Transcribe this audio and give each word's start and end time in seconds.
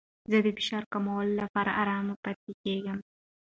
زه 0.29 0.37
د 0.45 0.47
فشار 0.57 0.83
کمولو 0.93 1.33
لپاره 1.41 1.71
ارام 1.81 2.07
پاتې 2.23 2.51
کیږم. 2.63 2.99